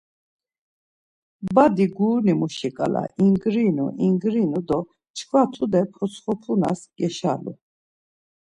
Badi 1.55 1.85
guruni 1.95 2.33
muşi 2.39 2.69
ǩala 2.77 3.03
ingrinu 3.25 3.85
ingrinu 4.05 4.61
do 4.67 4.79
çkva 5.15 5.43
tude 5.53 5.81
potsxepunas 5.93 6.79
geşalu. 6.97 7.53